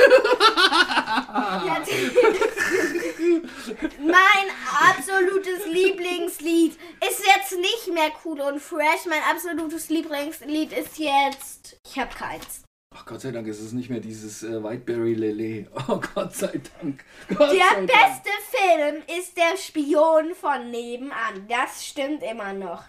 [3.99, 4.47] Mein
[4.89, 6.73] absolutes Lieblingslied
[7.07, 9.05] ist jetzt nicht mehr cool und fresh.
[9.07, 11.77] Mein absolutes Lieblingslied ist jetzt.
[11.85, 12.63] Ich hab keins.
[12.99, 15.71] Ach Gott sei Dank ist es nicht mehr dieses äh, Whiteberry Lele.
[15.87, 17.05] Oh Gott sei Dank.
[17.29, 17.87] Gott Der sei Dank.
[17.87, 21.47] beste Film ist Der Spion von nebenan.
[21.47, 22.83] Das stimmt immer noch.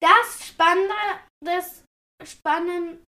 [0.00, 0.94] Das Spannende,
[1.44, 1.84] das
[2.24, 3.04] Spannen,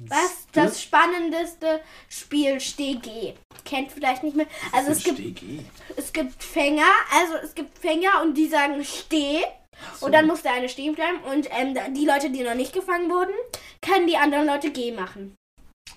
[0.00, 3.34] was das spannendeste Spiel StG.
[3.66, 4.46] Kennt vielleicht nicht mehr.
[4.72, 5.60] Also es gibt StG.
[5.96, 9.42] es gibt Fänger, also es gibt Fänger und die sagen steh
[9.98, 10.06] so.
[10.06, 13.10] und dann muss der eine stehen bleiben und ähm, die Leute, die noch nicht gefangen
[13.10, 13.34] wurden,
[13.80, 15.34] können die anderen Leute geh machen.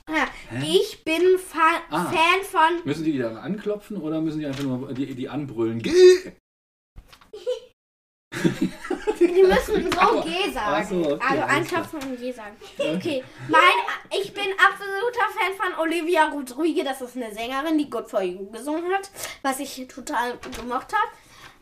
[0.09, 0.63] Ja, Hä?
[0.67, 2.05] ich bin Fa Ah.
[2.05, 5.81] Fan von Müssen die dann anklopfen oder müssen die einfach nur die, die anbrüllen?
[5.81, 5.91] Geh!
[9.19, 10.21] Die müssen so.
[10.21, 10.87] G sagen.
[11.03, 12.55] So, okay, also anklopfen und G sagen.
[12.77, 16.83] Okay, mein, ich bin absoluter Fan von Olivia Rodrigo.
[16.83, 19.09] Das ist eine Sängerin, die Good For You gesungen hat,
[19.41, 21.11] was ich total gemocht habe.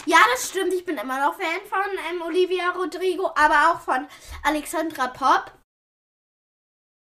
[0.06, 0.74] Ja, das stimmt.
[0.74, 4.08] Ich bin immer noch Fan von ähm, Olivia Rodrigo, aber auch von
[4.44, 5.52] Alexandra Pop.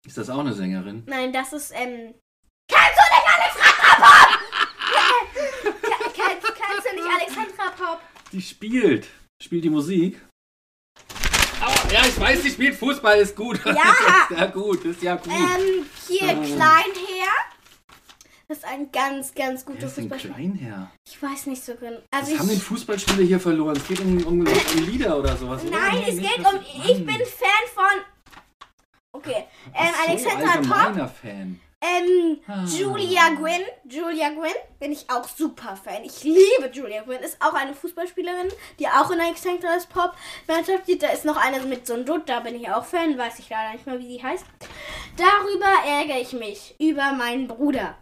[0.06, 1.02] Ist das auch eine Sängerin?
[1.06, 2.14] Nein, das ist, ähm.
[2.70, 4.38] Kennst du nicht Alexandra Pop?
[6.12, 8.00] Ke- kennst, kennst du nicht Alexandra Pop?
[8.32, 9.08] Die spielt.
[9.42, 10.20] Spielt die Musik.
[11.62, 13.60] Aua, ja, ich weiß, die spielt Fußball, ist gut.
[13.66, 13.72] Ja.
[13.72, 15.26] ist ja gut, ist ja gut.
[15.32, 16.42] Ähm, hier Oh.
[16.42, 17.32] Kleinher.
[18.50, 20.34] Das ist ein ganz, ganz Wer guter ist denn Fußballspieler.
[20.34, 20.90] Kleinherr?
[21.06, 21.98] Ich weiß nicht so genau.
[22.10, 23.76] Was Also haben denn ich, Fußballspieler hier verloren?
[23.76, 24.44] Es geht um, um, um
[24.86, 25.62] Lieder oder sowas.
[25.64, 25.70] oder?
[25.78, 26.60] nein, es geht was- um.
[26.84, 28.02] Ich bin Fan von.
[29.12, 29.44] Okay.
[29.66, 30.72] Ähm, Ach so, Alexandra Pop.
[30.78, 31.60] allgemeiner Fan.
[31.82, 32.64] Ähm, Ah.
[32.66, 33.62] Julia Gwynn.
[33.88, 36.02] Julia Gwynn bin ich auch super Fan.
[36.04, 37.20] Ich liebe Julia Gwynn.
[37.22, 38.48] Ist auch eine Fußballspielerin,
[38.80, 40.12] die auch in Alexandra Pop
[40.48, 41.02] Mannschaft geht.
[41.04, 43.16] Da ist noch eine mit so einem Dutt, da bin ich auch Fan.
[43.16, 44.44] Weiß ich leider nicht mehr, wie sie heißt.
[45.16, 46.74] Darüber ärgere ich mich.
[46.80, 47.96] Über meinen Bruder.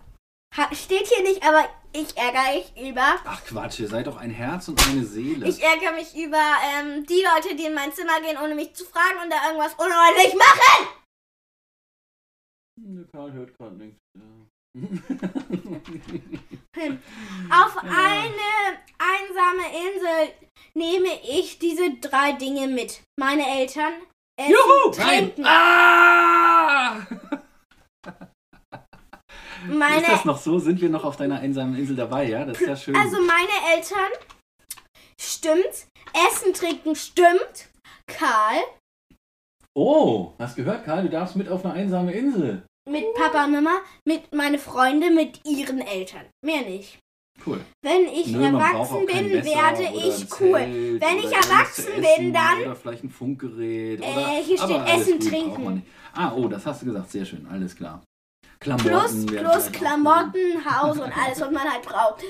[0.57, 3.17] Ha, steht hier nicht, aber Ich ärgere mich über.
[3.25, 5.49] Ach Quatsch, ihr seid doch ein Herz und eine Seele.
[5.49, 6.37] Ich ärgere mich über
[6.77, 9.75] ähm, die Leute, die in mein Zimmer gehen, ohne mich zu fragen und da irgendwas
[9.75, 10.89] unordentlich machen.
[12.81, 13.99] Der Karl hört gerade nichts.
[17.51, 20.35] Auf eine einsame Insel
[20.75, 23.03] nehme ich diese drei Dinge mit.
[23.19, 23.95] Meine Eltern,
[24.39, 24.91] Essen, Juhu!
[24.97, 25.33] Nein!
[25.35, 25.45] Trinken.
[25.47, 27.07] Ah!
[29.67, 30.59] Meine, Ist das noch so?
[30.59, 32.45] Sind wir noch auf deiner einsamen Insel dabei, ja?
[32.45, 32.97] Das ist ja schön.
[32.97, 34.13] also meine Eltern,
[35.21, 35.87] stimmt.
[36.29, 37.69] Essen, Trinken, stimmt.
[38.07, 38.63] Karl,
[39.77, 41.03] oh, hast gehört, Karl?
[41.03, 42.65] Du darfst mit auf eine einsame Insel.
[42.89, 46.25] mit Papa und Mama, mit meine Freunde, mit ihren Eltern.
[46.45, 46.99] Mehr nicht.
[47.47, 47.61] Cool.
[47.83, 50.99] Wenn ich Nö, erwachsen bin, werde ich cool.
[51.01, 54.01] Wenn ich erwachsen bin, dann- Oder vielleicht ein Funkgerät.
[54.01, 55.87] Äh, oder, hier aber steht Essen, gut, Trinken.
[56.15, 57.11] Ah, oh, das hast du gesagt.
[57.11, 57.47] Sehr schön.
[57.49, 58.03] Alles klar.
[58.61, 59.27] Klamotten.
[59.27, 62.23] Plus, plus Klamotten, Haus und alles, was man halt braucht.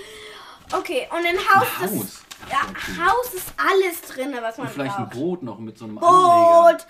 [0.73, 2.23] Okay, und in Haus, Ein Haus.
[2.47, 3.01] Ach, ja, okay.
[3.11, 5.15] Haus ist alles drin, was man Und vielleicht ein braucht.
[5.15, 6.73] Boot noch mit so einem Anleger.
[6.73, 6.81] Boot, Und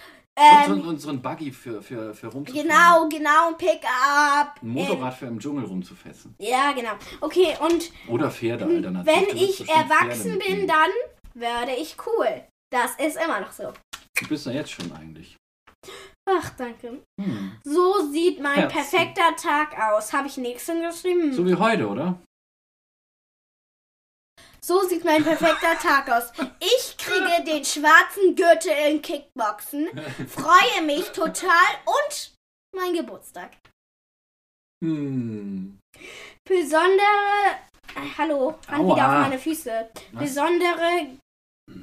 [0.66, 2.68] so, ein- ähm, und so ein Buggy für, für, für rumzufahren.
[2.68, 4.54] genau, genau, ein Pickup.
[4.62, 6.34] Ein Motorrad für im Dschungel rumzufetzen.
[6.38, 6.90] Ähm, ja, genau.
[7.20, 9.28] Okay, und Oder Pferde wenn alternativ.
[9.30, 10.90] Du wirst ich erwachsen bin, dann
[11.34, 12.44] werde ich cool.
[12.70, 13.72] Das ist immer noch so.
[14.20, 15.36] Du bist ja jetzt schon eigentlich.
[16.30, 17.02] Ach, danke.
[17.20, 17.58] Hm.
[17.64, 18.76] So sieht mein Herzchen.
[18.82, 20.12] perfekter Tag aus.
[20.12, 21.32] Habe ich nichts hingeschrieben?
[21.32, 22.20] So wie heute, oder?
[24.60, 26.30] So sieht mein perfekter Tag aus.
[26.60, 29.88] Ich kriege den schwarzen Gürtel in Kickboxen,
[30.28, 32.34] freue mich total und
[32.76, 33.56] mein Geburtstag.
[34.84, 35.78] Hm.
[36.46, 37.56] Besondere.
[37.96, 38.94] Äh, hallo, Aua.
[38.94, 39.90] wieder auf meine Füße.
[40.12, 40.22] Was?
[40.22, 41.18] Besondere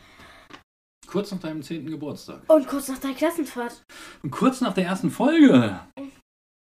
[1.06, 1.90] Kurz nach deinem 10.
[1.90, 2.42] Geburtstag.
[2.46, 3.82] Und kurz nach der Klassenfahrt.
[4.22, 5.80] Und kurz nach der ersten Folge.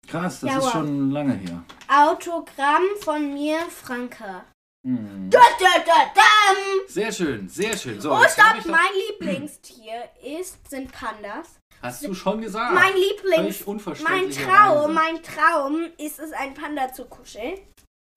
[0.08, 0.72] Krass, das Ja, ist wow.
[0.72, 1.64] schon lange her.
[1.88, 4.46] Autogramm von mir, Franka.
[4.86, 5.30] Hm.
[5.30, 6.58] Da, da, da, dam.
[6.88, 8.00] Sehr schön, sehr schön.
[8.00, 8.58] So, Oh, stopp!
[8.64, 11.60] doch- Mein Lieblingstier ist, sind Pandas.
[11.82, 12.74] Hast du schon gesagt?
[12.74, 13.64] Mein Lieblings...
[14.04, 14.32] Mein.
[14.32, 17.54] Traum, mein Traum ist es, ein Panda zu kuscheln.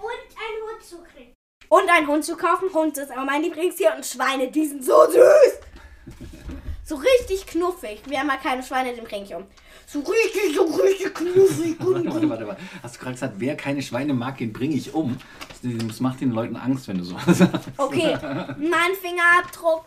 [0.01, 1.35] Und ein Hund zu kriegen.
[1.69, 2.73] Und einen Hund zu kaufen.
[2.73, 3.93] Hund ist aber mein Lieblingstier.
[3.97, 5.59] Und Schweine, die sind so süß.
[6.91, 8.03] So richtig knuffig.
[8.07, 9.47] Wir haben ja keine Schweine im Regenschirm.
[9.87, 11.77] So richtig, so richtig knuffig.
[11.79, 12.61] Warte, warte, warte, warte.
[12.83, 15.17] Hast du gerade gesagt, wer keine Schweine mag, den bringe ich um?
[15.63, 17.69] Das macht den Leuten Angst, wenn du so sagst.
[17.77, 18.19] Okay,
[18.59, 19.85] mein Fingerabdruck.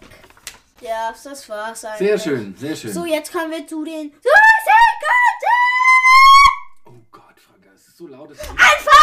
[0.79, 2.07] Ja, das war's eigentlich.
[2.07, 2.93] Sehr schön, sehr schön.
[2.93, 4.13] So, jetzt kommen wir zu den.
[6.85, 8.31] Oh Gott, Franka, es ist so laut.
[8.31, 9.02] es ist- Ein Pfeiflolli!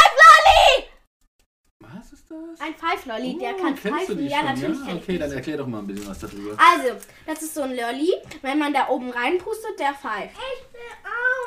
[2.11, 2.61] Was ist das?
[2.61, 4.19] Ein Pfeiflolli, der Oh, kann kennst du pfeifen.
[4.19, 4.47] die Ja, schon?
[4.47, 4.95] natürlich ja?
[4.97, 6.57] ich Okay, dann erklär doch mal ein bisschen was darüber.
[6.59, 6.95] Also,
[7.27, 8.13] das ist so ein Lolli.
[8.43, 10.35] Wenn man da oben reinpustet, der pfeift.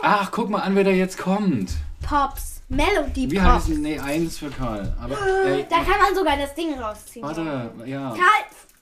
[0.01, 1.71] Ach, guck mal an, wer da jetzt kommt.
[2.07, 2.61] Pops.
[2.69, 3.65] Melody Wie Pops.
[3.65, 3.81] heißen?
[3.81, 4.95] Nee, eins für Karl.
[5.01, 7.25] Aber, ey, Da kann man sogar das Ding rausziehen.
[7.25, 8.09] warte, ja.
[8.09, 8.19] Karl,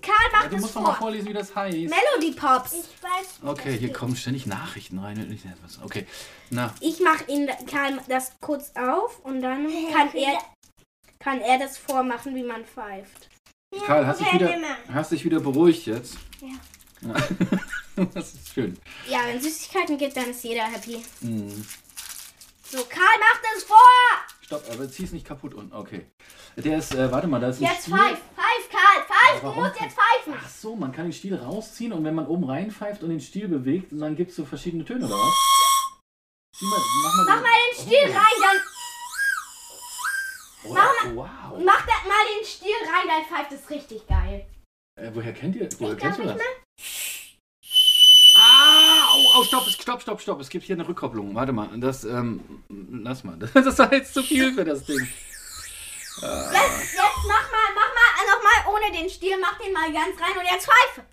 [0.01, 0.95] Karl Ja, macht Du es musst doch mal vor.
[0.95, 1.75] vorlesen, wie das heißt.
[1.75, 2.73] Melody Pops.
[2.73, 3.39] Ich weiß.
[3.51, 3.93] Okay, hier geht.
[3.97, 5.17] kommen ständig Nachrichten rein.
[5.19, 5.79] und nicht etwas.
[5.83, 6.05] Okay,
[6.51, 10.37] na, Ich mache ihn, Karl das kurz auf und dann kann er,
[11.21, 13.29] kann er das vormachen, wie man pfeift.
[13.85, 14.53] Karl, hast dich wieder,
[14.91, 16.17] hast dich wieder beruhigt jetzt?
[16.41, 16.49] Ja.
[17.07, 18.05] Ja.
[18.13, 18.77] das ist schön.
[19.07, 21.01] Ja, wenn es Süßigkeiten gibt, dann ist jeder happy.
[21.21, 21.65] Hm.
[22.63, 23.77] So, Karl macht es vor!
[24.41, 25.73] Stopp, aber zieh's nicht kaputt unten.
[25.73, 26.05] Okay.
[26.57, 27.95] Der ist, äh, warte mal, da ist ein Jetzt Stiel.
[27.95, 30.33] pfeif, pfeif, Karl, pfeif, du musst jetzt pfeifen.
[30.37, 33.47] Ach so, man kann den Stiel rausziehen und wenn man oben reinpfeift und den Stiel
[33.47, 35.33] bewegt, dann gibt's so verschiedene Töne, oder was?
[36.57, 38.61] Zieh mal, mach mal, Mach mal den Stiel rein,
[40.63, 41.63] Oh, mach wow.
[41.63, 44.45] mach da mal den Stiel rein, dann pfeift es richtig geil.
[44.95, 46.37] Äh, woher kennt ihr, woher Ich kennst du das?
[48.37, 50.39] Ah, oh, oh, stopp, stopp, stopp, stopp.
[50.39, 51.35] Es gibt hier eine Rückkopplung.
[51.35, 53.37] Warte mal, das, ähm, lass mal.
[53.53, 54.99] Das war jetzt zu viel für das Ding.
[54.99, 60.37] Jetzt, jetzt mach mal, mach mal nochmal ohne den Stiel, mach den mal ganz rein
[60.37, 61.05] und jetzt pfeife.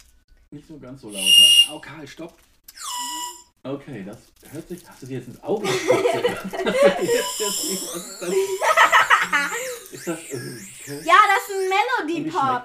[0.50, 1.72] Nicht so ganz so laut, ne?
[1.72, 2.34] Oh, Karl, stopp.
[3.64, 4.18] Okay, das
[4.52, 4.88] hört sich.
[4.88, 6.14] Hast du dir jetzt ins Auge gespritzt?
[6.14, 8.30] jetzt, jetzt, was ist das?
[10.08, 10.18] Das.
[11.04, 12.64] Ja, das ist ein Melody Pop.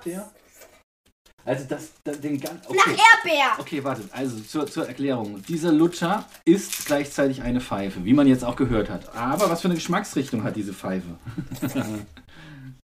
[1.45, 2.63] Also das, das den ganz.
[2.69, 2.97] Nach Okay.
[3.15, 3.51] Erdbeer.
[3.57, 4.07] Okay, wartet.
[4.13, 5.43] Also zur, zur Erklärung.
[5.43, 9.13] Dieser Lutscher ist gleichzeitig eine Pfeife, wie man jetzt auch gehört hat.
[9.13, 11.17] Aber was für eine Geschmacksrichtung hat diese Pfeife?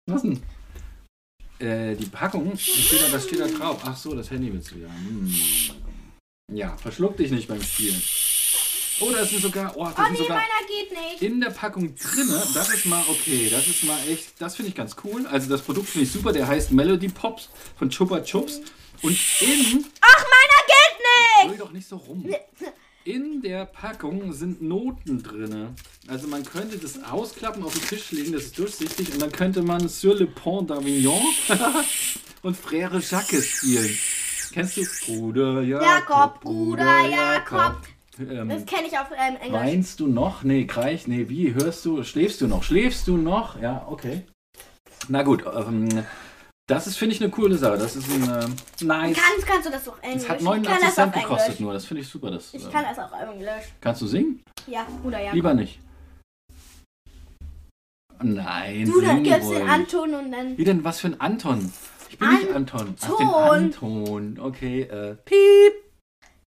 [0.07, 0.41] was denn?
[1.59, 3.81] Äh, die Packung, das steht, da, das steht da drauf.
[3.83, 4.87] Ach so, das Handy willst du ja.
[4.87, 5.33] Hm.
[6.51, 8.01] Ja, verschluck dich nicht beim Spielen.
[8.99, 11.21] Oh, da sind sogar, oh, da Oh sind nee, sogar meiner geht nicht.
[11.21, 12.43] in der Packung drinne.
[12.53, 13.47] Das ist mal okay.
[13.51, 15.25] Das ist mal echt, das finde ich ganz cool.
[15.27, 16.33] Also das Produkt finde ich super.
[16.33, 18.61] Der heißt Melody Pops von Chupa Chups.
[19.03, 21.49] Und in, Ach, meiner geht nicht.
[21.51, 22.27] Hol doch nicht so rum.
[23.03, 25.73] In der Packung sind Noten drinne.
[26.07, 29.13] Also man könnte das ausklappen, auf den Tisch legen, das ist durchsichtig.
[29.13, 31.21] Und dann könnte man Sur le Pont d'Avignon
[32.41, 33.97] und Frère Jacques spielen.
[34.51, 34.85] Kennst du?
[35.05, 37.75] Bruder Jakob, Jakob, Bruder Jakob.
[38.19, 39.51] Ähm, Das kenne ich auf ähm, Englisch.
[39.61, 40.43] Weinst du noch?
[40.43, 41.53] Nee, Kreich, nee, wie?
[41.53, 42.03] Hörst du?
[42.03, 42.63] Schläfst du noch?
[42.63, 43.59] Schläfst du noch?
[43.61, 44.25] Ja, okay.
[45.09, 45.87] Na gut, ähm,
[46.67, 47.77] das ist, finde ich, eine coole Sache.
[47.77, 49.17] Das ist ein äh, nice.
[49.17, 50.23] Kannst, kannst du das auf Englisch?
[50.23, 51.59] Das hat ich kann 89 das Cent gekostet Englisch.
[51.61, 51.73] nur.
[51.73, 52.31] Das finde ich super.
[52.31, 53.65] Das, Ich äh, kann das auch Englisch.
[53.79, 54.41] kannst du singen?
[54.67, 55.35] Ja, Bruder Jakob.
[55.35, 55.79] Lieber nicht.
[58.21, 60.57] Nein, Du, dann gibst den Anton und dann.
[60.57, 61.71] Wie denn, was für ein Anton?
[62.09, 62.95] Ich bin nicht Anton.
[62.99, 64.03] Ach, den Anton.
[64.03, 64.39] Anton.
[64.41, 65.73] Okay, äh, piep.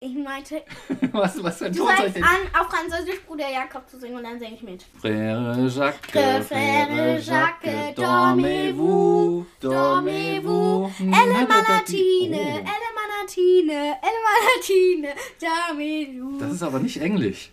[0.05, 0.61] Ich meinte,
[1.13, 2.23] Was, was für ein du Ton soll ich fängst denn?
[2.23, 4.85] an, auf Französisch Bruder Jakob zu singen und dann singe ich mit.
[5.01, 16.37] Frère Jacques, Frère Frère Jacques, dormez-vous, dormez-vous, Elle Manatine, Elle Manatine, Elle Manatine, damit Oh,
[16.39, 16.55] Das du.
[16.55, 17.51] ist aber nicht Englisch.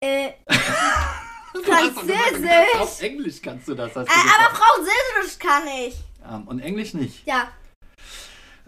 [0.00, 0.30] Äh,
[1.54, 2.80] Du hast doch gesagt, Französisch.
[2.80, 3.94] Auf Englisch kannst du das.
[3.94, 4.56] Hast äh, du aber gesagt.
[4.56, 5.94] Französisch kann ich.
[6.28, 7.26] Ähm, Und Englisch nicht.
[7.26, 7.48] Ja,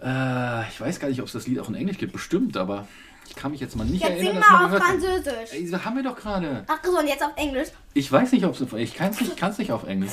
[0.05, 2.13] Äh, ich weiß gar nicht, ob es das Lied auch in Englisch gibt.
[2.13, 2.87] Bestimmt, aber
[3.29, 4.83] ich kann mich jetzt mal nicht jetzt erinnern, sing dass mal auf.
[4.83, 5.53] Französisch.
[5.53, 6.65] Ey, das haben wir doch gerade.
[6.69, 7.69] Ach so, und jetzt auf Englisch.
[7.95, 8.73] Ich weiß nicht, ob es.
[8.75, 10.13] Ich kann es nicht, kann's nicht auf Englisch.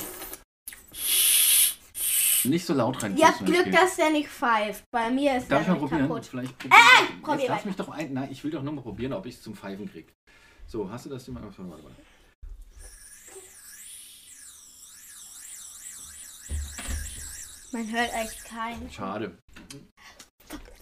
[2.44, 3.16] Nicht so laut rein.
[3.16, 4.82] Ihr habt Glück, dass der nicht pfeift.
[4.90, 6.08] Bei mir ist Darf ich der mal nicht probieren?
[6.08, 6.26] kaputt.
[6.26, 8.12] Vielleicht probier Äh, Jetzt probier lass mich doch ein.
[8.12, 10.12] Nein, ich will doch nur mal probieren, ob ich es zum Pfeifen krieg.
[10.66, 11.42] So, hast du das mal.
[11.42, 11.84] Warte, warte,
[17.72, 18.90] Man hört echt keinen.
[18.90, 19.38] Schade.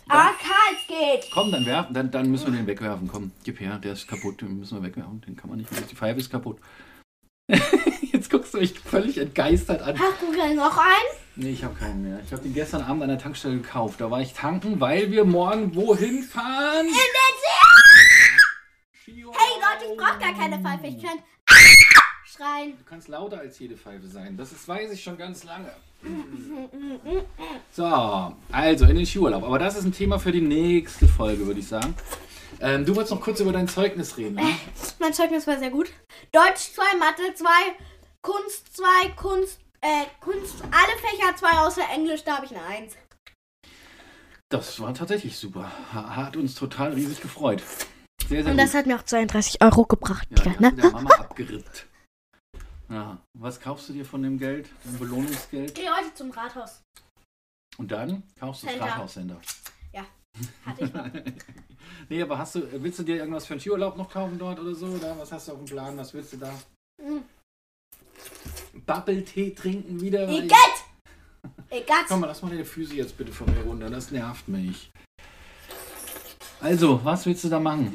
[0.08, 1.30] Ah, Karls geht.
[1.32, 3.06] Komm, dann werfen, dann, dann müssen wir den wegwerfen.
[3.06, 5.20] Komm, gib her, der ist kaputt, den müssen wir wegwerfen.
[5.20, 5.82] Den kann man nicht mehr.
[5.82, 6.58] Die Pfeife ist kaputt.
[8.12, 9.96] Jetzt guckst du mich völlig entgeistert an.
[9.96, 11.20] Hast du gleich noch einen?
[11.36, 12.20] Nee, ich habe keinen mehr.
[12.24, 14.00] Ich habe den gestern Abend an der Tankstelle gekauft.
[14.00, 16.86] Da war ich tanken, weil wir morgen wohin fahren?
[16.86, 17.50] In den See.
[19.06, 20.88] Hey Leute, ich brauche gar keine Pfeife.
[20.88, 21.18] Ich kann
[22.24, 22.76] schreien.
[22.76, 24.36] Du kannst lauter als jede Pfeife sein.
[24.36, 25.70] Das ist, weiß ich schon ganz lange.
[27.72, 27.84] So,
[28.52, 29.42] also in den Skiurlaub.
[29.44, 31.94] Aber das ist ein Thema für die nächste Folge, würde ich sagen.
[32.60, 34.34] Ähm, du wolltest noch kurz über dein Zeugnis reden.
[34.34, 34.42] Ne?
[34.98, 35.90] Mein Zeugnis war sehr gut.
[36.32, 37.46] Deutsch 2, Mathe 2,
[38.22, 38.84] Kunst 2,
[39.16, 42.94] Kunst, äh, Kunst, alle Fächer 2 außer Englisch, da habe ich eine 1.
[44.50, 45.70] Das war tatsächlich super.
[45.94, 47.62] Ha- Hat uns total riesig gefreut.
[48.28, 48.66] Sehr, sehr Und gut.
[48.66, 50.26] das hat mir auch 32 Euro gebracht.
[50.30, 50.72] ja, du ne?
[50.72, 51.86] der Mama abgerippt.
[52.90, 53.18] Ja.
[53.38, 55.74] Was kaufst du dir von dem Geld, dem Belohnungsgeld?
[55.74, 56.82] Geh heute zum Rathaus.
[57.78, 58.90] Und dann kaufst du das Center.
[58.90, 59.40] Rathauscenter.
[60.64, 61.06] Hatte ich noch.
[62.08, 64.74] nee, aber hast du, willst du dir irgendwas für einen Skiurlaub noch kaufen dort oder
[64.74, 64.86] so?
[64.86, 65.96] Oder was hast du auf dem Plan?
[65.96, 66.52] Was willst du da?
[66.98, 67.20] Mm.
[68.86, 70.28] Bubble-Tee trinken wieder?
[70.28, 70.54] Igitt!
[71.70, 72.04] Egal.
[72.08, 73.90] Komm mal, lass mal deine Füße jetzt bitte von mir runter.
[73.90, 74.90] Das nervt mich.
[76.60, 77.94] Also, was willst du da machen?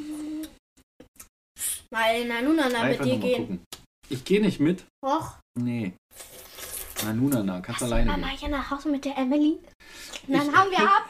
[1.92, 3.42] Mal in Nanunana mit dir mal gehen.
[3.42, 3.66] gucken.
[4.10, 4.86] Ich gehe nicht mit.
[5.04, 5.38] Och.
[5.56, 5.94] Nee.
[7.04, 8.38] Na, Nuna, na, kannst alleine Mama gehen.
[8.38, 9.58] hier nach Hause mit der Emily.
[10.28, 11.10] Und dann hauen wir ab.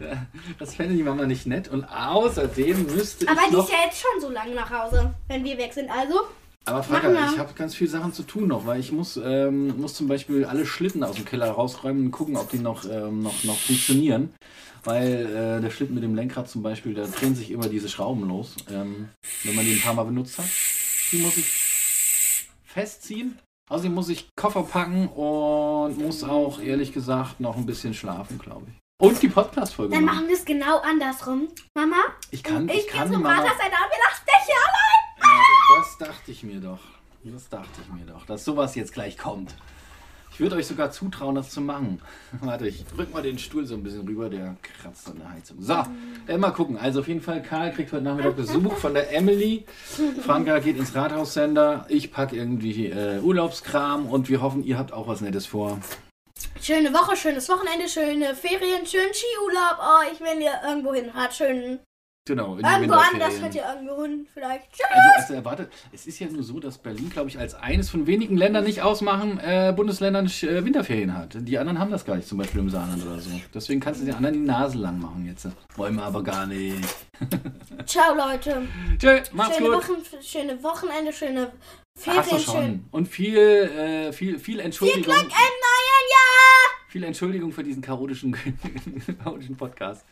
[0.58, 1.68] das fände die Mama nicht nett.
[1.68, 3.64] Und außerdem müsste Aber ich die noch...
[3.64, 5.90] ist ja jetzt schon so lange nach Hause, wenn wir weg sind.
[5.90, 6.20] Also,
[6.66, 7.30] Aber wir.
[7.32, 10.44] ich habe ganz viele Sachen zu tun noch, weil ich muss, ähm, muss zum Beispiel
[10.44, 14.34] alle Schlitten aus dem Keller rausräumen und gucken, ob die noch, ähm, noch, noch funktionieren.
[14.84, 18.28] Weil äh, der Schlitten mit dem Lenkrad zum Beispiel, da drehen sich immer diese Schrauben
[18.28, 19.08] los, ähm,
[19.44, 20.46] wenn man den ein paar Mal benutzt hat.
[21.12, 23.38] Die muss ich festziehen.
[23.68, 28.66] Außerdem muss ich Koffer packen und muss auch, ehrlich gesagt, noch ein bisschen schlafen, glaube
[28.68, 28.74] ich.
[29.00, 30.28] Und die Podcast-Folge dann machen.
[30.28, 31.48] wir es genau andersrum.
[31.74, 31.96] Mama,
[32.30, 33.36] Ich kann, ich, ich kann zum Mama...
[33.36, 35.38] Rathaus und wir lassen dich allein.
[35.38, 36.80] Ja, das dachte ich mir doch.
[37.22, 39.54] Das dachte ich mir doch, dass sowas jetzt gleich kommt.
[40.40, 42.00] Ich würde euch sogar zutrauen, das zu machen.
[42.40, 45.58] Warte, ich drück mal den Stuhl so ein bisschen rüber, der kratzt an der Heizung.
[45.60, 45.84] So,
[46.26, 46.78] äh, mal gucken.
[46.78, 49.66] Also auf jeden Fall, Karl kriegt heute Nachmittag Besuch von der Emily.
[50.24, 51.84] Franka geht ins Rathaussender.
[51.90, 55.78] Ich packe irgendwie äh, Urlaubskram und wir hoffen, ihr habt auch was Nettes vor.
[56.62, 59.76] Schöne Woche, schönes Wochenende, schöne Ferien, schönen Skiurlaub.
[59.78, 61.12] Oh, ich will hier irgendwo hin.
[61.12, 61.80] Hat schön.
[62.26, 64.26] Genau, in Irgendwo anders hat irgendwo hin.
[64.32, 64.70] Vielleicht.
[64.72, 64.86] Tschüss.
[64.90, 68.06] Also, also erwartet, es ist ja nur so, dass Berlin, glaube ich, als eines von
[68.06, 71.36] wenigen Ländern nicht ausmachen, äh, Bundesländern äh, Winterferien hat.
[71.40, 73.30] Die anderen haben das gar nicht, zum Beispiel im Saarland oder so.
[73.54, 75.48] Deswegen kannst du den anderen die Nase lang machen jetzt.
[75.76, 76.76] Wollen wir aber gar nicht.
[77.86, 78.62] Ciao, Leute.
[78.98, 79.88] Tschö, macht's Schöne, gut.
[79.88, 81.52] Wochen, schöne Wochenende, schöne
[82.06, 82.84] Hast du Ferien, schön.
[82.90, 85.02] Und viel, äh, viel, viel Entschuldigung.
[85.02, 86.70] Glück im neuen Jahr!
[86.88, 88.36] Viele Entschuldigung für diesen chaotischen,
[89.24, 90.04] chaotischen Podcast.